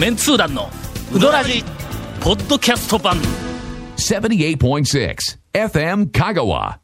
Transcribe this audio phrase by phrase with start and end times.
[0.00, 0.70] メンツー団の
[1.14, 1.62] ウドラジ
[2.22, 3.18] ポッドキャスト版。
[3.98, 5.14] 78.6
[5.52, 6.78] FM Kagawa.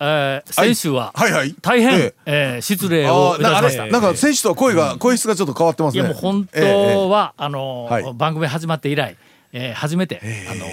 [0.00, 1.32] えー先週ははい。
[1.32, 2.14] はい大変、ええ。
[2.24, 3.86] えー失礼をいたしました。
[3.88, 8.14] なんか選手とは声が声質がちょっと変わってますいねやもう本当ええは、あのーはい。
[8.14, 9.18] 番組始まって以来、
[9.52, 10.66] えー初めて、あのー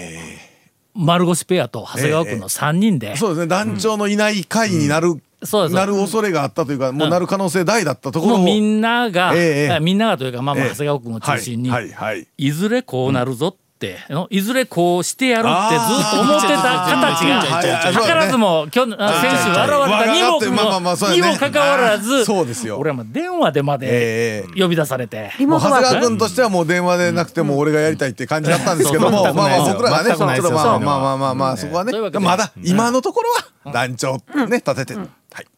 [0.94, 3.46] 丸腰ペアと長谷川君の3人で、そうですね。
[3.48, 8.38] 団長のいない会になる、そうですなる恐れがあったというかもうなる可能性大だったところを。
[8.38, 9.70] みんなが、ええええ。
[9.72, 10.70] あみんながというか、まあまあええ。
[10.70, 12.26] 長谷川君を中心に、はいはいはい。
[12.36, 21.20] いずれこうなるぞって、のいずれこうしてやるってずっと思ってた形が図らずも今日あ先週現れたにもわがってまあまあまあそうやね。
[21.20, 22.78] にもかかわらずあーそうですよ。
[22.78, 25.32] 俺はもう電話でまでええ呼び出されて。
[25.40, 33.30] もう長谷川君君としてはもう電話でなくても俺がやりたいって感じだったんですけども、そうまあまあ僕らがね、まあまあまあまあまあそこはねまだ今のところ
[33.64, 34.14] は団長
[34.48, 35.08] ね立てて、はい。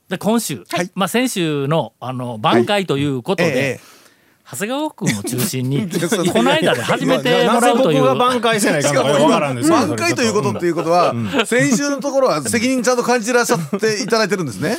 [0.09, 3.97] で今週、はいまあ、先週のあの挽回ということで、ええ
[4.49, 5.89] 長谷川君を中心に
[6.33, 11.13] この間で始めてもらうという僕が挽回せないか挽回ということっていうことは、
[11.45, 14.79] 先週のところは責任ちゃんと感じてらっしゃっていただいてるんですね。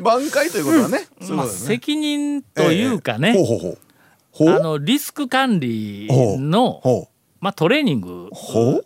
[0.00, 1.66] 挽回ということはね、そういうまあ、ことですね。
[1.66, 3.78] 責任というかね、ほうほうほう。
[4.30, 7.08] ほうあのリスク管理の、ほ
[7.40, 8.30] まあ、トレーニング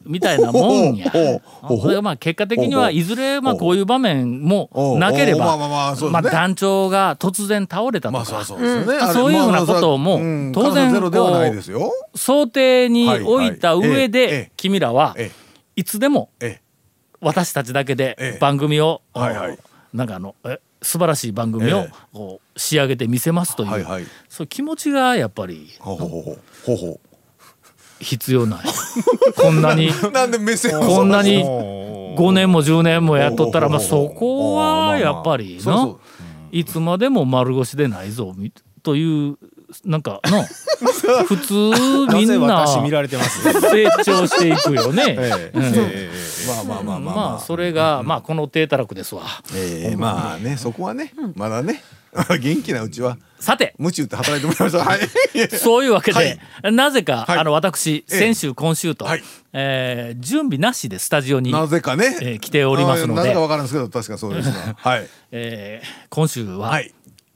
[0.04, 1.10] みたいなもんや。
[1.10, 10.16] それがまあ結果的にはいずれまあこういう場面もなければまあ団長が突然倒れたとかそういうようなことも
[10.52, 11.92] 当然可能性ゼロではないですよ。
[12.14, 15.30] 想定に置いた上でえ君らはえ
[15.76, 16.62] いつでもええ。
[17.20, 21.92] 私たちだけえでえ番組をなんかあのえ素晴らしい番組をええ。
[22.12, 23.84] こう仕上げてみせますという。
[24.28, 24.44] そうい。
[24.44, 26.36] う気持ちがやっぱりほうほ
[26.76, 27.00] ほ
[28.00, 28.60] 必要ない。
[29.36, 30.10] こんなにう。
[30.10, 36.00] なんで目線をこんなにおー5年も10年もやっとったらまあそこはやっぱりのそうそう
[36.52, 38.52] いつまでも丸腰でないぞみ
[38.82, 39.38] という
[39.84, 40.42] なんかの
[41.25, 41.54] 普通
[42.14, 45.16] みんな私見られてます成長していくよね。
[46.47, 49.22] まあまあまあまあまあそれがまあこの低たらくですわ。
[49.54, 51.82] ええまあねそこはねまだね
[52.41, 54.91] 元気なうちはさて夢中って働いてもらいました。
[54.91, 55.48] はい。
[55.56, 56.38] そういうわけで、
[56.70, 62.19] なぜか、はいあの私ええ先週今週と、はいえー準備なしでスタジオに、なぜかね。
[62.20, 64.54] えー来ておりますのであなぜかわかるんですけど確かそうですね。
[64.76, 65.06] はい。
[65.31, 66.92] えー今週は、はい。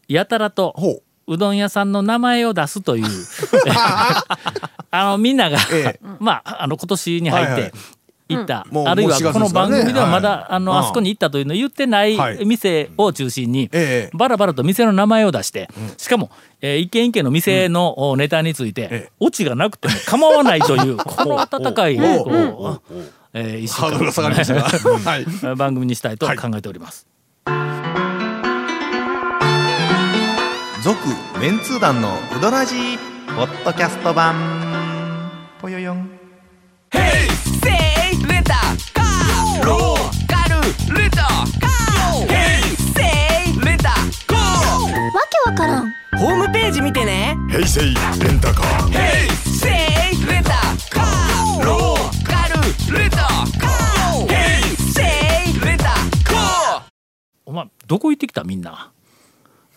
[0.09, 1.35] やたらとほう。
[1.35, 3.07] うどん屋さんの名前を出すという。
[4.91, 7.71] あのみんなが、えまああの今年に入っはいはい。
[7.71, 7.73] て
[8.27, 12.45] 行った、もうあるいはもう4月この番組ではまだ、ですあのはいあそこに行ったというのを言ってないはい。
[12.47, 14.17] 店を中心に、ええ。
[14.17, 15.69] バラバラと店の名前を出して、
[15.99, 16.31] しかも、
[16.63, 19.13] えー一軒一軒の店のおネタについて、ええ。
[19.21, 22.03] オチがなくても構わないという この温かいこ
[22.91, 23.01] う
[23.35, 23.83] えー一週。
[23.83, 27.07] 間 番組にしたいと考えております。
[30.85, 30.99] 続
[31.41, 32.99] メンツー団のウドラジー
[33.35, 34.35] ポッドキャスト版。
[35.59, 36.01] ぽよよん。
[36.01, 36.07] わ
[45.31, 45.91] けわからん。
[46.19, 47.35] ホームページ見てね。
[47.49, 47.91] 平成レ
[48.35, 48.93] ンタカー。
[49.41, 50.51] せいレタ
[50.91, 54.29] カーローカルレタカー。
[54.29, 55.01] ヘイセ
[55.51, 56.83] イレタカー。
[57.47, 58.45] お前どこ行ってきた？
[58.45, 58.91] みんな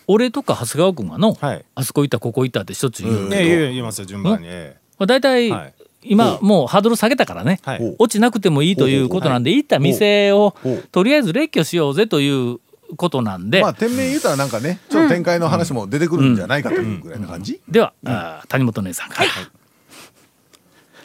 [0.08, 1.66] 俺とか長谷川君がの、はい。
[1.76, 4.48] あそこ行ったここ行ったってしょっちゅう言うけど、ええ言いますよ順番に。
[4.50, 5.74] えまあ、大体、はい。
[6.04, 7.96] 今もうハードル下げたからね、えはい。
[8.00, 10.56] 落ちなくてもいいということなんで、行った店を
[10.92, 12.60] とりあえず列挙しようぜという
[12.96, 17.60] ことなんで、まあ店名言うたらなんかねちょっと展開の話も出てくるんじゃないかというぐらいな感じ。
[17.68, 19.30] では、あー谷本姉さんから、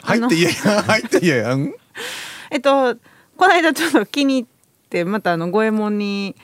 [0.03, 1.53] 入っていやいや入っていやいや。
[1.55, 1.73] うん？
[2.51, 2.95] えっと
[3.35, 5.97] この間ちょっと気に入ってまたあの五右衛門。
[5.97, 6.35] に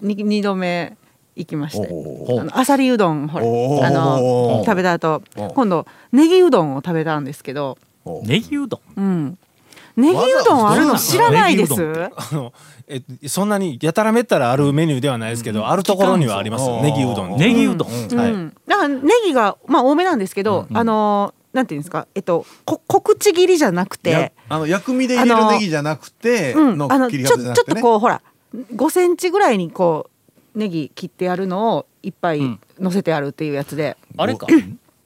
[0.00, 0.96] 二度目
[1.38, 1.88] 行きまして。
[1.88, 3.46] あのあさりうどんほら。
[3.86, 7.78] あの食べた後お今度ネギうどんを食べたんですけど、
[8.24, 9.00] ネギうどん？
[9.00, 9.38] うん、
[9.96, 11.74] ネギうどんあるの知らないです？
[12.88, 16.82] えそんなにやたらめったらあるメニューではないですけど、あるところにはありますうん。
[16.82, 17.36] ネギうどん。
[17.36, 18.32] ネギうどん、はい。
[18.32, 22.08] うん、だからネギがまあ多めなんですけど、あのなんていうんですか？
[22.14, 27.80] えっとこ小口切りじゃなくやて、あの薬味で入れるネギじゃなくてあの切りちょちょってと。
[27.80, 28.22] こうほら
[28.54, 30.10] 5センチぐらいにこう
[30.58, 32.60] ネギ切ってあるのをいっぱいん。
[32.78, 34.46] 乗せてあるっていうやつで、あれか。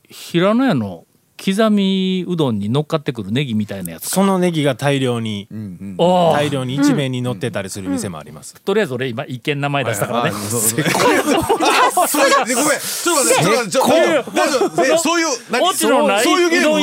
[0.08, 1.04] 平野屋の
[1.44, 4.10] 刻みうどんに乗っかってくるネギみたいなやつか。
[4.10, 5.96] そのネギが大量にうんうん。
[5.96, 10.42] 大量に一面に乗ってたりする店もあります、とりあえず俺今一見名前出したからね、はいはい。
[10.44, 14.92] そうそう ごめんちょっと待ってちょっと待ってちょっと待ってちょっと待って。
[14.92, 16.78] えそういう何オチのないそういうゲーム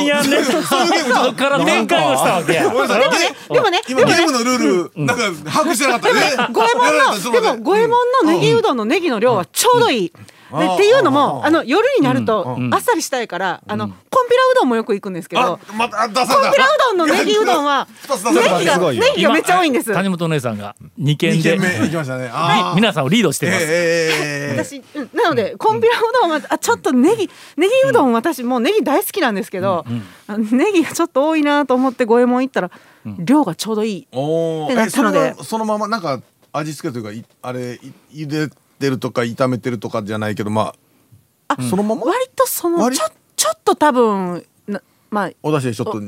[1.64, 2.68] 展開をしたわけや。
[2.68, 3.00] ごめんなさい
[3.52, 6.48] でもね今ゲームのルールなんか把握してなかったね。
[6.52, 17.86] 五右衛門のでも五右衛門のネギうどんのネギの量はちょうどいい、あーっていうのもあの夜になるとうんあっさりしたいからあのコンピラうどんもよく行くんですけどコンピラうどんのネギうどんは
[18.32, 19.92] ネギがネギがめっちゃ多いんです。
[19.92, 22.30] 谷本姉さんが2軒二で軒目行きましたね。
[22.32, 22.74] あー。
[22.74, 23.64] 皆さんをリードしてます、
[24.56, 29.84] 私、うんなので、コンピラうどんは、あ、ちょっとネギ、ネギうどん、私もうネギ大好きなんですけど。
[30.28, 32.70] ネギがちょっと多いなと思って、五右衛門行ったら、
[33.18, 34.08] 量がちょうどいい。
[34.12, 35.18] おってなったので。
[35.18, 36.20] はそのままなんか
[36.52, 37.78] 味付けというかいあれ
[38.10, 38.48] い茹で
[38.80, 40.74] てるとか炒めてるとかじゃないけどま
[41.48, 42.06] あそのまま？
[42.06, 43.06] 割とその、割ちょ、
[43.36, 44.80] ちょっと多分、な、
[45.10, 46.00] まあ、お出汁でちょっと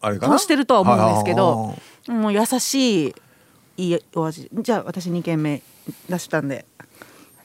[0.00, 0.38] あれかな？
[0.38, 1.74] 通してるとは思うんですけど。
[2.08, 3.14] もう優しい。
[3.76, 5.62] いいお味、じゃあ、私二軒目
[6.08, 6.64] 出したんで。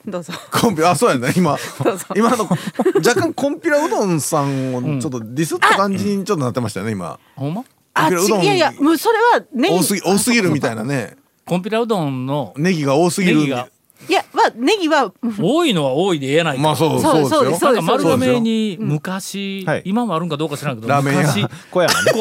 [0.05, 0.33] どうぞ。
[0.51, 1.33] コンピあそうやね。
[1.35, 1.57] 今
[2.15, 2.47] 今の
[2.95, 7.19] 若干コンピラうどんさんをちょっとディスった感じにちょっとなってましたよね今。
[7.35, 7.63] ほんま？
[7.93, 9.75] あ、いやいや、もうそれはネギ。
[9.75, 11.17] 多すぎ多すぎるみたいなね。
[11.45, 13.37] コンピラうどんのネギが多すぎる。
[13.37, 13.67] ネギが
[14.07, 21.21] いや、は、ネギは、多いのは多いで言えないとまあそうそうそうですよそうなんか丸亀に昔、はい今もあるんかどうか知らんけどラーメン屋。
[21.21, 22.11] 昔小山ね。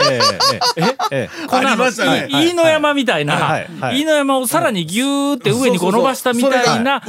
[0.00, 0.20] え
[0.78, 1.46] えええええ。
[1.46, 2.26] こんなありましたね。
[2.28, 4.00] い飯野山みたいな、はいはい。
[4.00, 7.02] 飯野山をさらにギューって上にこう伸ばしたみたいな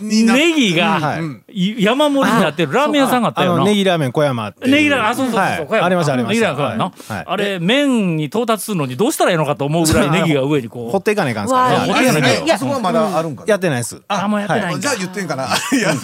[0.00, 3.64] ネギが山盛りになってるラーメン屋さんがあったあのよな。
[3.64, 4.74] ネギラーメン小山っていう。
[4.74, 5.80] ネギラーメンあそうそうそうそう、はい。
[5.82, 6.46] ありましたありました。
[6.48, 6.84] ネギラーメン小山な。
[6.84, 7.24] はいはい。
[7.26, 10.90] あれ麺に到達するのにどうしたらいいのかと思うぐらいネギが上にこう。
[10.90, 11.90] 掘っていかないかんすからね。
[11.90, 13.50] いかないえあそこはまだあるんかな。
[13.50, 14.00] やってないです。
[14.08, 15.46] あもうやってないじゃあ言ってんかな。
[15.46, 15.94] いや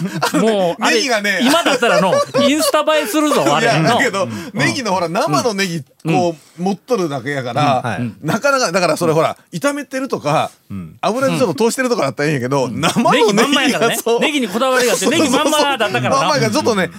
[0.41, 1.39] もうネギがね。
[1.43, 2.13] 今だったらの
[2.47, 3.79] インスタ映えするぞあれ。
[3.79, 3.89] の。
[3.89, 10.51] だけど、ネギのほら生のネギこう持っとるだけやから、なかなかだからそれほら炒めてるとか、
[11.01, 14.19] 油でちょっと通してるとかだったらいいんやけど、生のネギがそう。
[14.19, 16.09] ネギにこだわりがあってネギまんまだったからな。
[16.09, 16.89] まんまがちょっとね、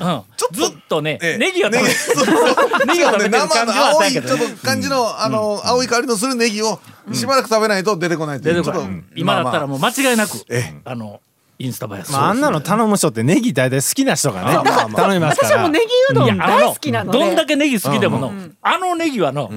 [0.52, 1.38] ずっとね、ええ。
[1.38, 2.86] ネギが食べネギそうそう。
[2.86, 6.80] ネギが食べてる生感じはあっの青いちたんやけどねょっと感じの、あの青い香りのするネギを
[7.12, 8.58] しばらく食べないと出てこないってい。
[8.58, 11.20] うちょっと出てこない今だったらもう間違いなく、えあの
[11.58, 15.48] インスタ映えまああんなの頼む人ってネギ大体好きな人がね頼みますから。
[15.48, 17.18] 私はもうネギうどん大好きなので。
[17.18, 18.32] どんだけネギ好きでもの、
[18.62, 19.50] あのネギはの、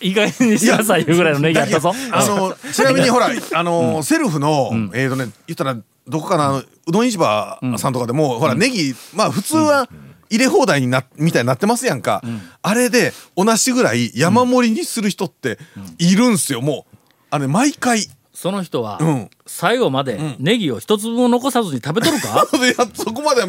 [0.00, 1.92] 意外にしなさいいうぐらいのネギやったぞ。
[2.12, 5.76] あのちなみにほらあのセルフのえっとね言ったら
[6.08, 9.88] どこかなうどん市場さんとかでもほらネギまあ普通は
[10.30, 12.22] 入れ放題になみたいになってますやんか。
[12.62, 15.58] あれで同じぐらい山盛りにする人って
[15.98, 16.62] いるんすよ。
[16.62, 16.96] もう
[17.30, 18.06] あれ毎回。
[18.32, 19.30] その人は、うん。
[19.44, 22.46] 最後までネギを一粒も残さずに食べとるか？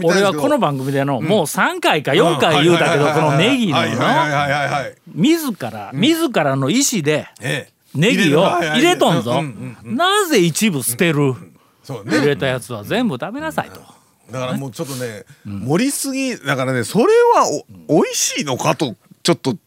[0.03, 3.79] 俺はこの番組での、もう3回か4回言うたけど、このネギの
[5.15, 7.73] 自ら、自らの意思でええ。
[7.95, 9.31] ネギを入れとんぞ。
[9.31, 11.35] うんうんうんなぜ一部捨てる？
[11.87, 13.79] 入れたやつは全部食べなさいと。
[14.31, 17.47] だからもうちょっとね、盛りすぎだからねそれは
[17.87, 19.59] お美味しいのかとちょっと突っ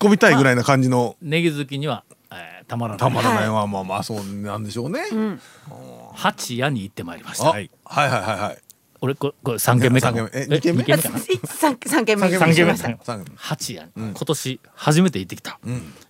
[0.00, 2.98] 込みたいぐらいな感じのネギ好きには、えーたまらない。
[2.98, 5.00] たまらないはまあまあそうなんでしょうね。
[6.14, 7.50] 八谷に行ってまいりましあた。
[7.50, 8.58] はいはいはいはい。
[9.00, 10.18] 俺ここれ三軒目かな？
[10.18, 10.82] 三軒目え二軒目？
[10.82, 11.18] 二軒目かな？
[11.48, 12.74] 三三軒目三軒目
[13.36, 15.58] 八谷、今年初めて行ってきた、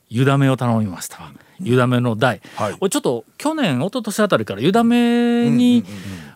[0.08, 2.76] 湯だめを頼みましたわ湯だめの台、はい。
[2.80, 5.84] 俺ちょっと去年一昨年あたりから湯だめに、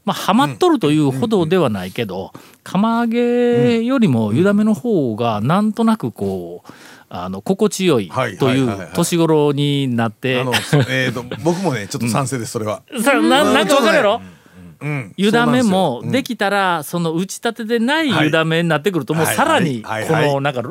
[0.05, 2.33] まあハマっとるというほどではないけど、
[2.63, 6.73] 釜揚げよりも湯だめの方がなんとなくこう
[7.09, 10.45] あの心地よいはいという年頃になって、
[10.89, 12.83] えっと僕もねちょっと賛成ですそれは。
[13.03, 14.42] さななんかわかるやろ、うん
[15.17, 19.37] 湯だめもできたらその打ち立てでない湯だめになってくるともうはい。
[19.37, 20.63] さらにこのなんか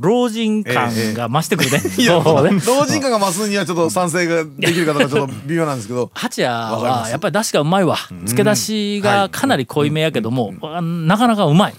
[0.00, 1.80] 老人感が増してくるね。
[2.08, 6.10] 老人感が増すにはちょっと賛成ができる方がちょっと微妙なんですけど。
[6.14, 7.96] 八谷はやっぱり出汁がうまいわ。
[8.08, 11.74] 漬け出しがかなり濃いめやけども、あなかなかうまい、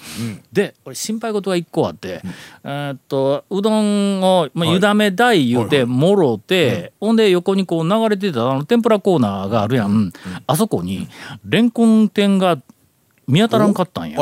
[0.51, 2.21] で俺心配事が一個あって、
[2.69, 4.75] えーっとうどんを、まあ、はい。
[4.75, 10.11] 湯だめ大言うてもろて、ほんで横にこう流れてたあの天ぷらコーナーがあるやん、
[10.45, 11.07] あそこに
[11.45, 12.61] レンコン店が
[13.25, 14.19] 見当たらんかったんや。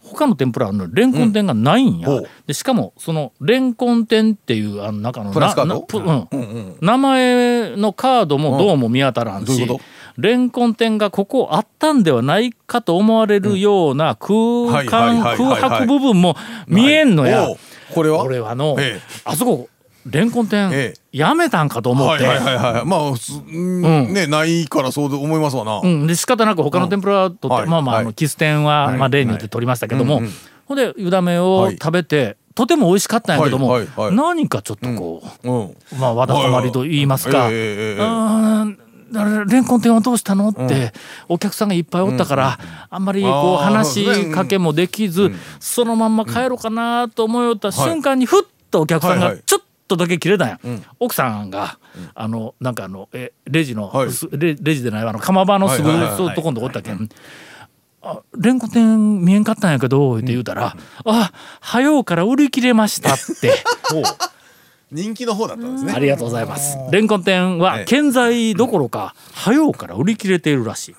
[0.00, 2.24] 他の天ぷらのレンコン店がないんや、うん。
[2.46, 5.32] でしかもそのレンコン店っていうあの中の。
[6.80, 9.46] 名前のカードもどうも見当たらんし。
[9.46, 9.80] どういうこと？
[10.16, 14.34] レンコン店がここあったんではないかと思われるような空
[14.70, 15.60] はい間はいはいはい。
[15.60, 17.48] 空白部分も見えんのや。
[17.48, 17.56] お。
[17.94, 18.22] これは？
[18.22, 19.20] 俺はのええ。
[19.24, 19.68] あそこ
[20.06, 22.24] レンコン店えやめたんかと思って。
[22.24, 22.84] はいはいはいはい。
[22.84, 24.12] まあ普通うん。
[24.12, 25.80] ねないからそうで思いますわな。
[25.82, 28.04] うん、で仕方なく他の天ぷらとって、はいまあまああはい。
[28.04, 28.98] のキス店は、はい。
[28.98, 30.30] まあ例によって取りましたけども、うんうん。
[30.66, 35.58] ほんで湯だめを食べて、とても美味しかったんやけども、はいはいはい何かちょっとこう、う
[35.96, 35.98] ん。
[35.98, 38.78] まあわだかまりと言いますか、はいはいうーん
[39.46, 40.92] レンコン店はどうしたのって、
[41.28, 42.58] お客さんがいっぱいおったから、
[42.90, 50.60] あんまりこう話しかけもできず、そのまんま帰ろうかなと思いよった瞬間にふっとお客さんがちょっとだけ切れたんや、
[50.98, 51.78] 奥さんが、
[52.14, 53.92] あのなんかあのえレジの、
[54.32, 57.08] レレジでないわあの釜場のすぐそうとこんとこおったけん。
[58.06, 63.54] あレンコ天見えんかったんやけど」って言うたら「あ早うから売り切れました」って。
[64.92, 65.92] 人気の方だったんですね。
[65.92, 66.76] ありがとうございます。
[66.90, 67.84] レンコン店はええ。
[67.84, 70.96] 健在どころか、早うから売り切れているらしい。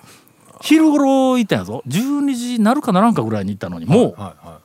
[0.62, 1.84] 昼頃行ったんやぞ。
[1.88, 4.16] 12時なるかならんかぐらいに行ったのに、も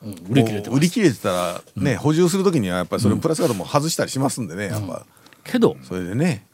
[0.01, 5.05] う、うん売り切れて売り切れてたらね、補充する時にはやっぱりそれプラスカードも外したりしますんでねやっぱ、
[5.43, 6.45] けど、それでね。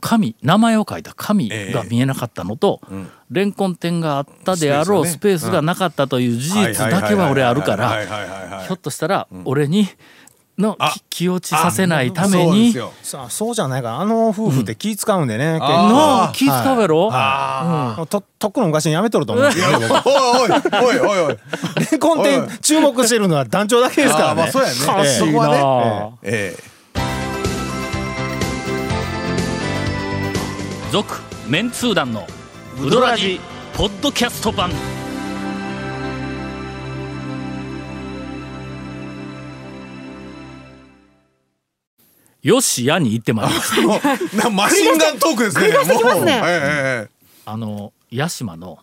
[0.00, 3.08] 紙、名前を書いた紙が見えなかったのと、ん。
[3.30, 9.88] レンコン店があったであろうススペースがなかったという事実だけは俺あるから、ひょっとしたら、俺に、
[10.56, 10.78] の
[11.10, 12.92] 気落ちさせないためそうでにす、よ。
[13.02, 13.98] さあそうじゃないか。
[13.98, 15.66] あの夫婦って気使うんでね、結構。
[15.66, 17.10] あの気使うやろ、
[17.96, 19.44] もうととっくの昔にやめとると思う。
[19.46, 19.66] んですよ
[20.04, 21.38] おいおいおいおいおい。
[21.90, 24.42] レンコン店注目してるのは団長だけですからね。
[24.42, 24.74] あーまあそうやね。
[24.84, 25.54] おかしいそこはな
[26.10, 26.56] ねえ。
[30.92, 32.26] 続メンツー団の
[32.80, 33.40] ウドラジ
[33.76, 34.70] ポッドキャスト版
[42.44, 44.50] よしやに行ってまいりました。
[44.50, 45.62] マシンガントークですね。
[45.62, 46.32] 繰り出してきますね。
[46.32, 47.08] ええええ
[47.46, 48.78] あの屋島の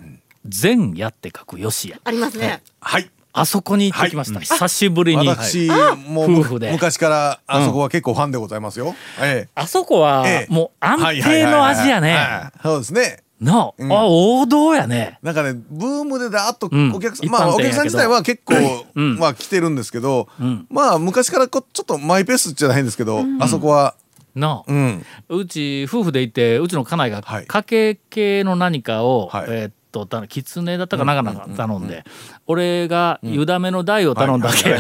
[0.46, 2.00] 善やって書くよしや。
[2.04, 2.64] ありますね。
[2.82, 3.10] はい。
[3.34, 5.28] あそこに行ってきました、久しぶりに。
[5.28, 6.72] 私もう夫婦で。
[6.72, 10.54] 昔からあそこは結構ファンでございますよ、えあそこはええ。
[10.54, 11.80] もう安はいはい定のはいはい。
[11.82, 12.60] 味やねはい。
[12.62, 13.92] そうですねの、うん。
[13.92, 15.20] あ王道やね。
[15.22, 16.92] なんかねブームでだーっとうん。
[16.94, 18.54] お客さん、一まあお客さん自体は結構、
[18.96, 19.18] うん。
[19.18, 20.68] まあ来てるんですけど、ん。
[20.70, 23.96] まあ昔からこうちょっとマイペースじゃないんですけど、あそこは。
[24.36, 25.06] の、うん。
[25.30, 27.48] うち夫婦で行ってうちの家内がはい。
[27.48, 29.46] かけ系の何かを、はい。
[29.50, 32.06] えーっとたきつねだったかなかなか頼んで、
[32.48, 34.80] 俺が湯だめの台を頼んだわけちょっ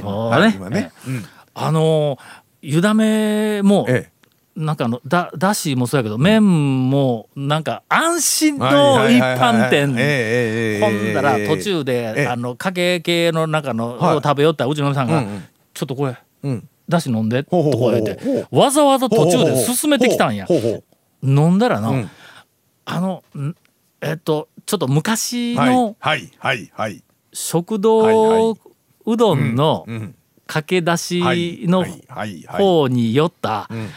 [0.00, 0.54] とね。
[0.56, 1.24] 今ね、うん。
[1.54, 2.18] あの
[2.60, 4.10] 湯だめも、え
[4.54, 9.88] なんかあのだだしもそうやけど麺もなんか安心えの一般店。
[10.80, 11.46] ほんだらええ。
[11.48, 12.26] 途中で、ええ。
[12.26, 14.16] あのかけ系の中のはい。
[14.16, 15.24] を食べよったうちの嫁さんが、
[15.72, 16.68] ちょっとこれうん。
[16.88, 20.46] だし飲んで」とか言ってわざわざ途中で進めてきたんや。
[21.22, 22.10] 飲んだらな、うん。
[22.84, 23.54] あのん
[24.02, 27.02] えっとちょっと昔はいのはいはいはい。
[27.32, 28.56] 食はいは堂い。
[29.06, 30.14] うどんのうん
[30.46, 32.62] かけだしのはいはいはいはい。
[32.62, 33.88] 方に寄ったん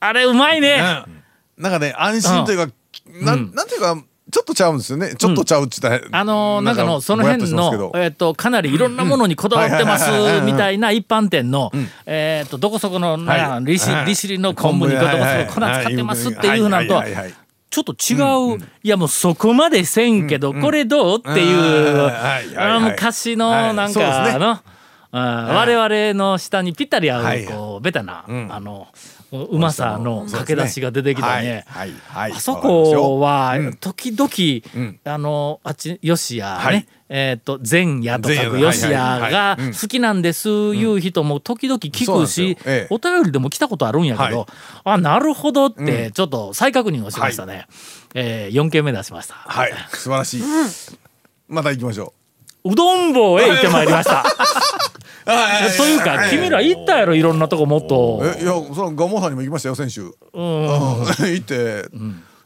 [0.00, 0.80] あれうまいね。
[1.06, 1.16] うん
[1.56, 2.72] なんかね安心というか、
[3.22, 3.50] なん。
[3.54, 3.96] なんていうか
[4.30, 5.14] ちょっとちゃうんですよね。
[5.14, 10.14] ちょっとちゃうっつったら、あのーなんかのその辺のえっとかなりいろんなものにこだわってますうん。
[10.14, 11.70] はいはいはいはいみたいな一般店の
[12.06, 13.64] えっとどこそこのなんやはい。
[13.64, 17.12] 利尻利尻の昆布にどこそこ粉使ってますっていうのとははい。
[17.14, 17.22] はい。
[17.22, 17.34] はい。
[17.70, 22.10] ちょっと違う、いやもうそこまでせんけど、これどうっていう、
[22.80, 23.74] 昔のはい。
[23.74, 24.00] なんか
[24.38, 24.62] の、あ
[25.18, 27.44] 我々の下にぴったり合う、はい。
[27.46, 28.48] こうベタな、ん。
[28.50, 28.88] あの
[29.32, 31.64] うまさの駆け出しが出てきたね。
[31.66, 31.90] はい。
[31.90, 31.98] はい。
[32.08, 32.32] はい。
[32.32, 33.76] あそこはうん。
[33.76, 35.00] 時々、うん。
[35.04, 36.86] あのあっち吉屋ね、はい。
[37.08, 39.20] えっ、と前夜とかく前夜吉屋はい。
[39.22, 39.32] はい。
[39.32, 42.56] が好きなんですいう人も時々聞くし、よ。
[42.66, 42.94] ええ。
[42.94, 44.46] お便りでも来たことあるんやけど、はい。
[44.84, 47.66] あなるほどってちょっと再確認をしましたね。
[48.14, 49.34] えー、4件目出しました。
[49.34, 49.72] はい。
[49.90, 50.42] 素晴らしい、
[51.48, 52.12] また行きましょ
[52.64, 54.24] うどん坊へ行ってまいりました。
[55.28, 55.96] うはいとい。
[55.96, 58.22] うか君ら行ったやろいろんなとこもっと。
[58.38, 60.02] えいやそのガモさんにも行きましたよ先週。
[60.02, 60.10] うん。
[61.18, 61.86] 行って、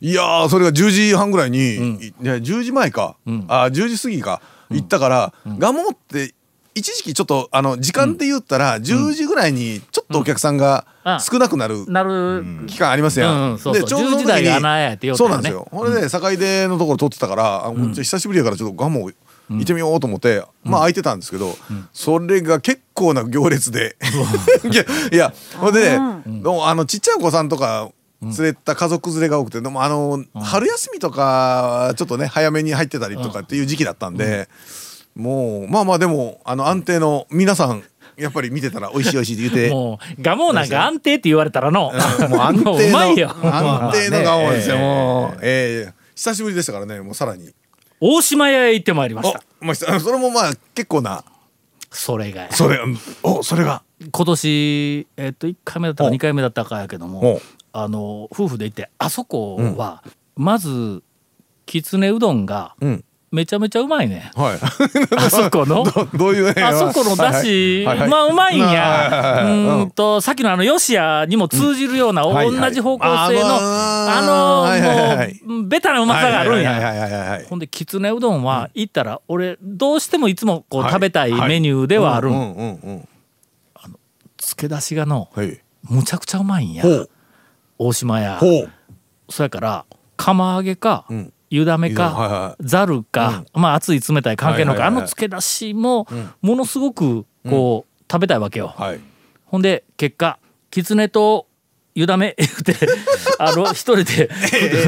[0.01, 3.17] いやーそれが10時半ぐらいに、いや10時前か、
[3.49, 4.41] あ10時過ぎか。
[4.71, 6.35] 行ったから、ガモって
[6.75, 11.21] 一時期ちょっとあの時間で言ったら10時ぐらいにちょっとお客さんがあ。
[11.21, 13.57] 少なくなるなる、期間ありますやん。
[13.57, 15.19] でちょうどその10時台が穴やってよね。
[15.19, 15.69] そうなんですよ。
[15.71, 19.11] ほれで境出のところ通ってたから、久しぶりやからちょっとガモ
[19.51, 21.57] 行ってみようと思って、まあ空いてたんですけど、
[21.93, 23.97] それが結構な行列で。
[24.71, 27.91] いやいやほんでね、あのちっちゃいお子さんとか
[28.23, 34.49] 連れた家族連れが多くてでもあの、春休みとかちょっとね早めに入ってたりとかっていう時期だったんで、
[35.17, 37.83] もうまあまあでもあの安定の皆さん
[38.17, 39.75] やっぱり見てたら美味しい美味しいって言って。
[39.75, 43.35] もうガモなんか安定って言われたらの、もう安もう定のうまいよ。
[43.43, 46.01] 安定の顔ですよ、ええもう、ええ。
[46.21, 47.51] 久しぶりでしたからねもうさらに
[48.01, 49.43] 大島屋へ行ってまいりました。
[49.61, 51.25] おまあ それもまあ結構な。
[51.91, 52.53] それがや。
[52.53, 53.83] それうんおそれが。
[54.11, 56.13] 今年えっと1回目だったかお。
[56.13, 57.43] 2回目だったかやけどもお。
[57.73, 60.03] あの夫婦で行ってあそこは、
[60.35, 61.05] まず
[61.67, 64.33] きつねうどんがうんめちゃめちゃうまいね。
[64.35, 64.59] はい。
[65.17, 65.85] あそこの？
[65.85, 69.45] どどういうねあそこのだし、はいはいまあうまいんや。
[69.45, 69.91] うん。
[69.93, 75.47] とさっきのあの吉屋にも通じるような同じ方向性のああ。
[75.47, 77.41] のもうベタなうまさがあるんや。
[77.49, 80.93] ほんできつねうどんは行ったら俺どうしてもいつもこうはい。
[80.93, 81.33] 食べたい。
[81.33, 82.33] メニューではあるん。
[82.33, 83.09] うんうんうんうん。
[84.39, 85.61] つけ出しがのはい。
[85.89, 86.85] むちゃくちゃうまいんや。
[87.79, 88.39] 大島屋。
[88.39, 88.71] ほう。
[89.29, 89.85] そやから
[90.17, 94.87] 釜揚げか、ん湯だめかはざるか、まあ熱い冷たい関係のか、はいはいはいはい。
[94.87, 96.07] あの漬け出しも
[96.41, 98.69] ものすごくこう、食べたいわけよ。
[98.69, 99.01] はい。
[99.47, 100.39] ほんで結果
[100.71, 101.49] 狐と
[101.97, 102.77] 湯だめ言うて
[103.41, 104.31] あの一人で、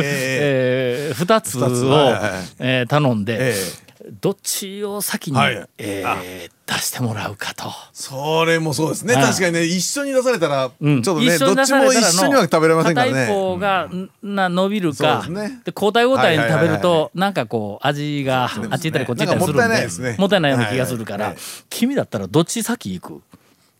[0.02, 2.20] えー二つを、二つはいはい。
[2.60, 3.81] えー頼んで、ええ
[4.20, 5.68] どっちを先に、はい。
[5.78, 7.70] えー出してもらうかと。
[7.92, 9.14] それもそうですね。
[9.14, 9.24] はい。
[9.24, 10.96] 確かにね一緒に出されたらちうん。
[10.98, 13.26] ょっとねどっちも一緒には食べれませんからね。
[13.26, 13.90] 方が、
[14.22, 15.60] な伸びるかですね。
[15.64, 20.16] で交代交代に食べるはいはなんかこう味があっち行ったりこっち行ったりするんでもったいないですね。
[20.18, 21.34] もったいないような気がするから、
[21.68, 23.22] 君だったらどっち先行く？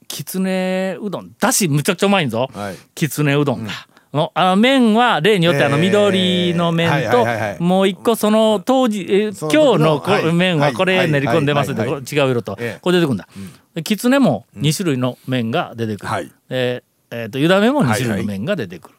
[0.08, 1.30] きつねうどん。
[1.40, 2.76] だしむちゃくちゃうまいんぞ、はい。
[2.94, 3.70] きつねうどんが。
[4.12, 5.82] のあの麺は例によってあのえー。
[5.82, 7.26] 緑の麺と
[7.62, 11.90] もう一個その当時え今日の麺はこれ練り込んでますって違
[12.26, 12.56] う色と。
[12.58, 12.78] ええ。
[12.80, 13.28] これ出てくるんだ。
[13.74, 16.32] できつねも2種類の麺が出てくる。
[16.50, 18.94] えーと湯だめも2種類の麺が出てくる。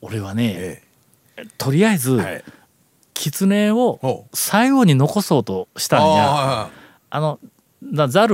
[0.00, 0.82] 俺はねえ
[1.58, 2.20] とりあえず
[3.14, 6.24] きつねを最後に残そうとしたんや。
[6.28, 6.70] あ
[7.10, 7.38] あの
[7.82, 8.26] なざ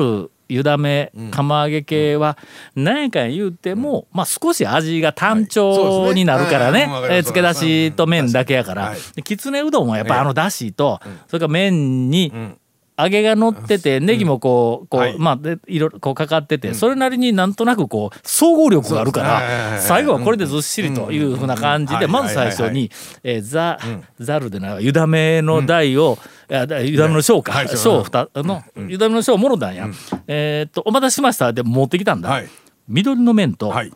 [0.52, 2.36] る湯だめ釜揚げ系は
[2.74, 8.94] 何やかん言うても、まあ少し味が単調になるからね,、はえー漬け出しと麺だけやから、
[9.24, 12.58] きつねうどんはやっぱあのだしと、それから麺にん
[12.98, 15.18] 揚げが乗ってて、ネギもこうこう、はい。
[15.18, 22.10] まあでいろいろこうかかってて、それなりになんとなくこう総合力があるから、最後はこれでずっしりというふうな感じで、うん。
[22.12, 22.90] まず最初に、
[23.22, 23.78] えーざ
[24.18, 26.18] ざるでない湯だめの台を、
[26.50, 27.68] いやだめの小か、はい。
[27.68, 29.88] 小二あの、湯だめの小をもろたんや、
[30.26, 31.52] えーっとお待たせしました。
[31.52, 32.48] で持ってきたんだ、はい。
[32.88, 33.92] 緑の麺とはい。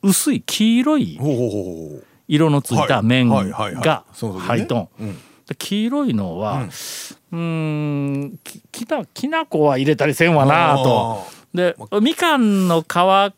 [0.00, 1.18] 薄い黄色い
[2.28, 4.88] 色のついた麺が入っとん。
[5.54, 11.24] 黄色いのは、うーんききなきな粉は入れたりせんわなと。
[11.54, 13.32] でみかんの皮か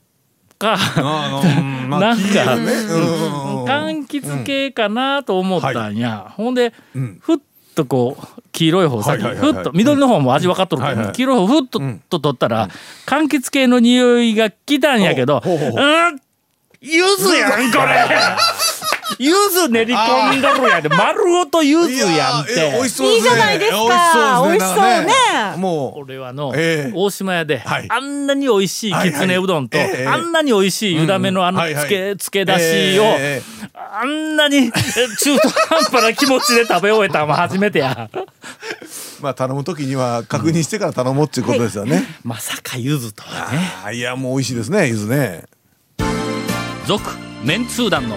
[0.58, 2.56] なんか、
[3.66, 7.18] 柑橘系かなと思ったんや、ほんで、ん。
[7.20, 7.38] ふっ
[7.74, 9.54] とこう黄色い方先、はいはいはいはい。
[9.54, 12.68] ふっと緑の方も味分かっとるから、はいはい黄色い方ふっと、んと取ったら、
[13.06, 16.20] 柑橘系の匂いが来たんやけど、ほうん
[16.82, 18.06] 柚子やんこれ
[19.20, 23.76] 柚子練り込んどるやんで丸ごと柚子やんっいやえ美味しいいじゃないですか。
[23.76, 24.64] 美味しそうですね。
[24.64, 25.12] 美味しそうね。
[25.34, 26.00] なんかもう。
[26.00, 26.92] 俺はの、ええ。
[26.94, 27.86] 大島屋で、はい。
[27.90, 34.70] あんなに美味しいきつねうどんと、あんなに美味しい湯だめのあのつけ、漬け出しを、ええあんなにえ
[35.18, 38.08] 中途半端な気持ちで食べ終えたのも初めてや。
[39.20, 42.04] まあ頼む時には確認してから頼もうっていうことですよね。
[42.24, 43.50] まさか柚子とは
[43.90, 43.96] ね。
[43.96, 45.44] いやもう美味しいですねゆずね。
[46.86, 47.04] 続
[47.44, 48.16] メンツー団の